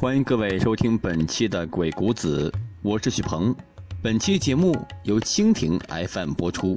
[0.00, 2.48] 欢迎各位收听本期的《鬼谷子》，
[2.82, 3.52] 我是许鹏。
[4.00, 4.72] 本期节目
[5.02, 5.76] 由蜻蜓
[6.06, 6.72] FM 播出。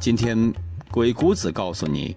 [0.00, 0.52] 今天，
[0.90, 2.16] 鬼谷子告诉你，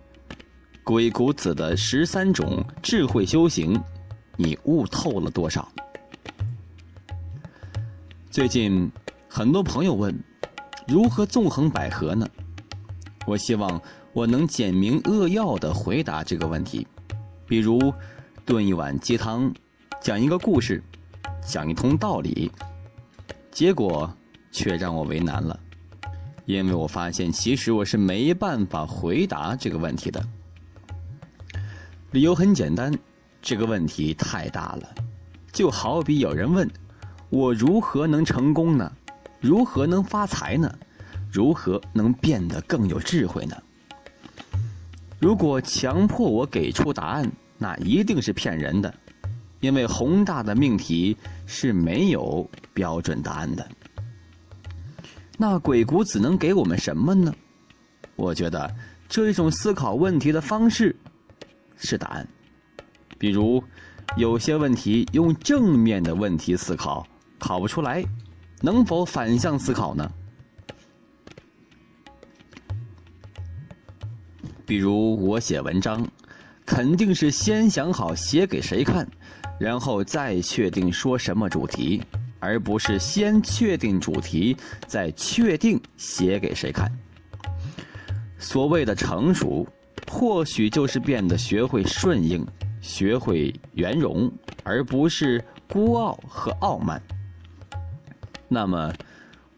[0.83, 3.79] 鬼谷子的十三种智慧修行，
[4.35, 5.71] 你悟透了多少？
[8.31, 8.91] 最近，
[9.29, 10.19] 很多朋友问，
[10.87, 12.27] 如何纵横捭阖呢？
[13.27, 13.79] 我希望
[14.13, 16.87] 我能简明扼要的回答这个问题，
[17.45, 17.93] 比如
[18.47, 19.53] 炖一碗鸡汤，
[20.05, 20.83] 讲一个故事，
[21.41, 22.51] 讲一通道理，
[23.49, 24.07] 结果
[24.51, 25.59] 却让我为难了，
[26.45, 30.23] 因为我发现其实我是没办法回答这个问题的。
[32.11, 32.95] 理由很简单，
[33.41, 34.93] 这个问题太大了，
[35.51, 36.69] 就好比有人问
[37.31, 38.91] 我如何能成功呢？
[39.41, 40.71] 如何能发财呢？
[41.31, 43.57] 如何能变得更有智慧呢？
[45.17, 47.27] 如果强迫我给出答案，
[47.57, 48.93] 那一定是骗人的，
[49.65, 53.67] 因为宏大的命题是没有标准答案的。
[55.39, 57.33] 那鬼谷子能给我们什么呢？
[58.15, 58.71] 我觉得
[59.09, 60.95] 这一种思考问题的方式
[61.77, 62.27] 是答案。
[63.17, 63.63] 比如，
[64.17, 67.05] 有些问题用正面的问题思考
[67.39, 68.05] 考不出来，
[68.61, 70.11] 能否反向思考呢？
[74.63, 76.07] 比如我写文章，
[76.65, 79.07] 肯定是先想好写给谁看，
[79.59, 82.01] 然后再确定说什么主题，
[82.39, 84.57] 而不是先确定主题，
[84.87, 86.91] 再确定写给谁看。
[88.39, 89.67] 所谓的成熟，
[90.11, 92.45] 或许就是变得学会顺应，
[92.81, 94.31] 学会圆融，
[94.63, 97.01] 而不是孤傲和傲慢。
[98.47, 98.93] 那么，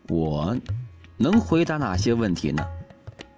[0.09, 0.55] 我
[1.17, 2.65] 能回答哪些问题呢？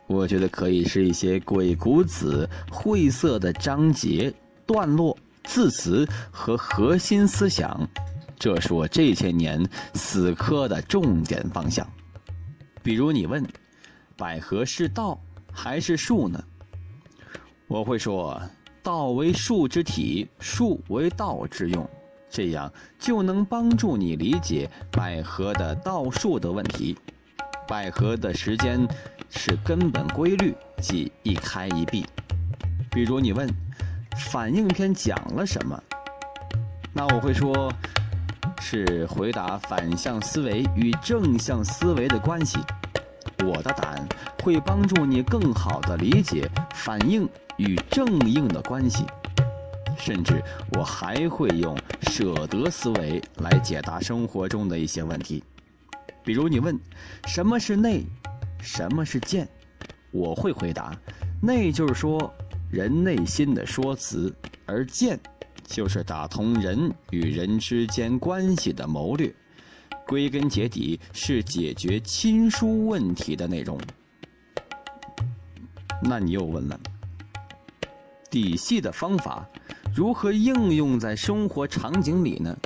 [0.10, 4.34] 我觉得可以是一些鬼谷子晦涩的章节、
[4.66, 7.88] 段落、字词和核心思想，
[8.40, 11.88] 这是我这些年死磕的重点方向。
[12.82, 13.48] 比如你问，
[14.18, 15.22] 百合是道
[15.52, 16.44] 还是树呢？
[17.68, 18.42] 我会说，
[18.82, 21.88] 道为树之体，树为道之用，
[22.32, 26.98] 这样就能帮助你理解百合的道术的问题。
[27.70, 28.86] 百合的时间。
[29.32, 32.04] 是根本规律，即一开一闭。
[32.90, 33.48] 比如你问，
[34.32, 35.80] 反应篇讲了什么？
[36.92, 37.72] 那我会说，
[38.60, 42.58] 是回答反向思维与正向思维的关系。
[43.46, 44.10] 我的答案
[44.44, 49.06] 会帮助你更好地理解反应与正应的关系。
[49.96, 50.42] 甚至
[50.72, 55.44] 我还会用舍得思维来解答生活中的一些问题。
[56.24, 56.80] 比如你问，
[57.28, 58.06] 什么是内？
[58.62, 59.48] 什么是见？
[60.12, 60.96] 我会回答：
[61.42, 62.34] 内就是说
[62.70, 64.36] 人内心的说辞，
[64.66, 65.20] 而见
[65.66, 69.34] 就是打通人与人之间关系的谋略。
[70.06, 73.80] 归根结底是解决亲疏问题的内容。
[76.02, 76.80] 那你又问了，
[78.32, 79.48] 底细的方法
[79.94, 82.58] 如何应用在生活场景里呢？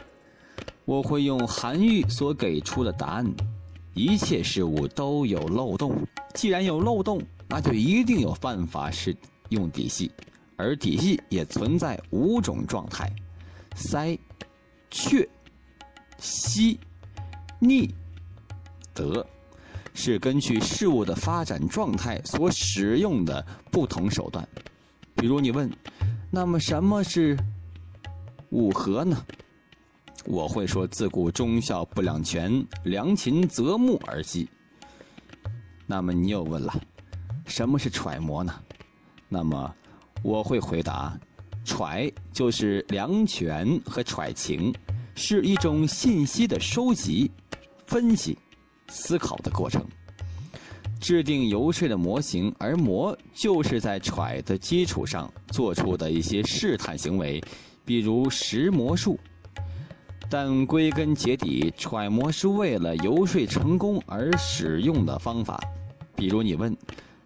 [0.85, 3.25] 我会用韩愈所给出的答案。
[3.93, 5.95] 一切事物都有漏洞，
[6.33, 9.15] 既然有漏洞，那就一定有办法是
[9.49, 10.11] 用底细，
[10.55, 13.07] 而底细也存在五种状态：
[13.75, 14.17] 塞、
[14.89, 15.29] 却、
[16.17, 16.79] 息、
[17.59, 17.93] 逆、
[18.95, 19.23] 得，
[19.93, 24.47] 是根据事物的发展状态所使用的不同手段。
[25.15, 25.71] 比如你问，
[26.31, 27.37] 那么什么是
[28.49, 29.23] 五合呢？
[30.25, 34.47] 我会说：“自古忠孝不两全，良禽择木而栖。”
[35.85, 36.73] 那么你又问了，
[37.45, 38.53] 什么是揣摩呢？
[39.27, 39.75] 那么
[40.23, 41.19] 我会回答
[41.65, 44.73] ：“揣就是量权和揣情，
[45.13, 47.29] 是一种信息的收集、
[47.85, 48.37] 分析、
[48.87, 49.85] 思考的过程。
[51.01, 57.43] 制定游说的模型，而模就是在揣的基础上做出的一些试探行为，
[57.83, 59.19] 比如识魔术。”
[60.29, 65.61] 但归根结底，揣摩是为了游说成功而使用的方法。
[66.15, 66.75] 比如你问，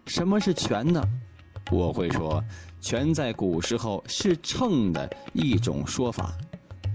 [0.06, 1.02] 什么是权呢？
[1.70, 2.42] 我会说，
[2.80, 6.36] 权在古时候是秤的一种说法。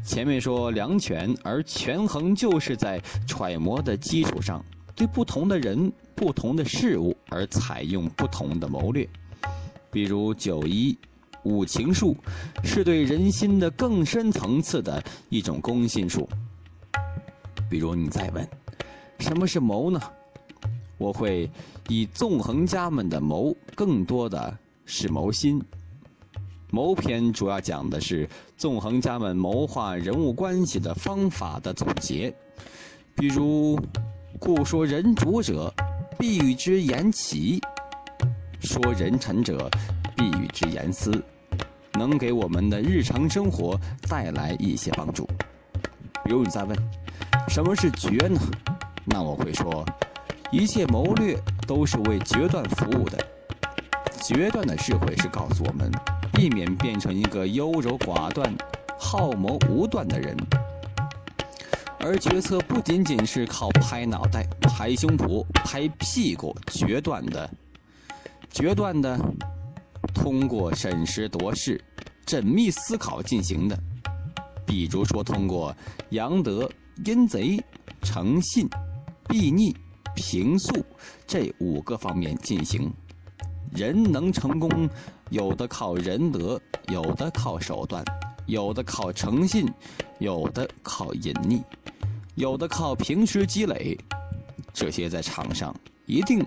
[0.05, 4.63] 前面说量权，而权衡就是在揣摩的基础上，
[4.95, 9.07] 对不同的人、不同的事物而采用不同的谋略。
[9.89, 10.97] 比如九一。
[11.43, 12.15] 五情术
[12.63, 16.27] 是对人心的更深层次的一种攻心术。
[17.69, 18.47] 比如你再问，
[19.19, 19.99] 什么是谋呢？
[20.97, 21.49] 我会
[21.89, 25.61] 以纵横家们的谋，更多的是谋心。
[26.69, 32.33] 谋篇主要讲的是纵横家们谋划人物关系的方法的总结，
[33.15, 33.79] 比如
[34.39, 35.73] “故说人主者，
[36.17, 37.59] 必与之言齐；
[38.59, 39.69] 说人臣者，
[40.15, 41.11] 必与之言思”，
[41.93, 43.79] 能给我们的日常生活
[44.09, 45.27] 带来一些帮助。
[46.23, 46.77] 比如你再问，
[47.47, 48.39] 什么是决呢？
[49.05, 49.85] 那我会说，
[50.51, 51.37] 一切谋略
[51.67, 53.17] 都是为决断服务的。
[54.21, 55.91] 决断的智慧是告诉我们，
[56.31, 58.49] 避免变成一个优柔寡断、
[58.97, 60.35] 好谋无断的人。
[61.99, 67.49] 而决策不仅仅是靠拍脑袋、拍胸脯、拍屁股决断的，
[68.49, 69.19] 决断的
[70.13, 71.83] 通过审时度势、
[72.25, 73.77] 缜密思考进行的。
[74.65, 75.75] 比如说，通过
[76.11, 76.69] 阳德、
[77.05, 77.59] 阴贼、
[78.01, 78.69] 诚信。
[79.29, 79.75] 避逆、
[80.15, 80.85] 平素
[81.25, 82.91] 这五个方面进行，
[83.71, 84.87] 人能成功，
[85.29, 88.03] 有的靠仁德，有的靠手段，
[88.45, 89.65] 有的靠诚信，
[90.19, 91.63] 有的靠隐匿，
[92.35, 93.97] 有的靠平时积累。
[94.73, 95.73] 这些在场上
[96.05, 96.45] 一定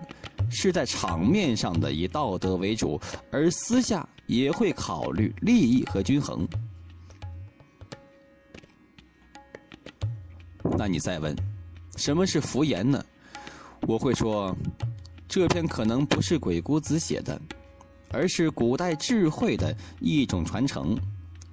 [0.51, 3.01] 是在场面上的以道德为主，
[3.31, 6.47] 而私下也会考虑利益和均衡。
[10.79, 11.35] 那你再问？
[11.97, 13.03] 什么是福言呢？
[13.83, 14.55] 我会说，
[15.29, 17.41] 这篇可能不是鬼谷子写的，
[18.11, 20.99] 而是古代智慧的一种传承。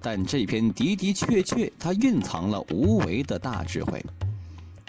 [0.01, 4.04] 但这篇的的确确，它蕴藏了无为的大智慧。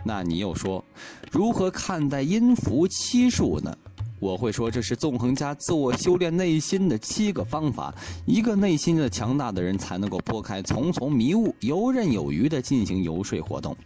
[0.04, 0.84] 那你又说，
[1.30, 3.76] 如何看待音符七数呢？
[4.24, 7.94] 我会说，这是纵横家自我修炼内心的七个方法。
[8.24, 13.76] 一个内心的强大的人，才能够拨开重重迷雾，游刃有余地进行游说活动。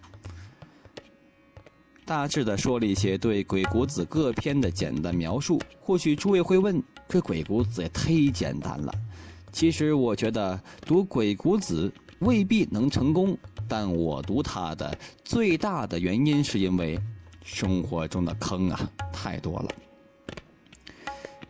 [2.05, 8.95] 大致的说了一些对鬼谷子各篇的简单描述，或许诸位会问：这鬼谷子也忒简单了。
[9.51, 10.57] 其实我觉得
[10.87, 13.37] 读鬼谷子未必能成功，
[13.67, 16.97] 但我读他的最大的原因是因为
[17.43, 19.69] 生活中的坑啊太多了。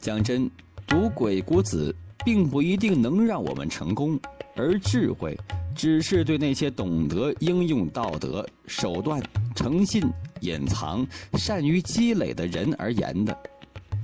[0.01, 0.51] 讲真，
[0.87, 4.19] 读鬼谷子并不一定能让我们成功，
[4.57, 5.39] 而智慧
[5.75, 9.23] 只是对那些懂得应用道德手段、
[9.55, 10.03] 诚信。
[10.43, 13.37] 隐藏、善于积累的人而言的，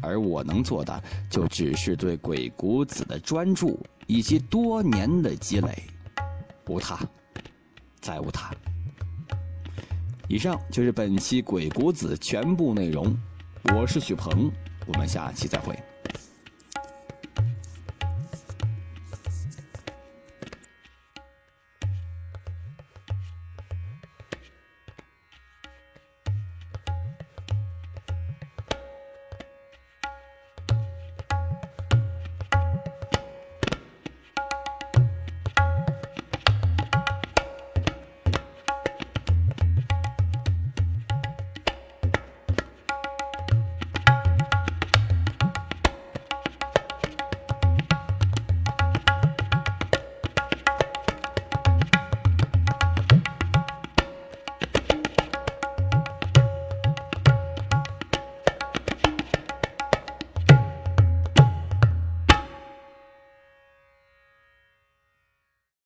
[0.03, 1.01] 而我能做的，
[1.31, 5.73] 就只是对鬼谷子的专注以及多年的积累，
[6.67, 6.99] 无他，
[8.01, 8.51] 再无他。
[10.27, 13.17] 以上就是本期鬼谷子全部内容，
[13.73, 14.51] 我是许鹏，
[14.87, 15.94] 我们下期再会。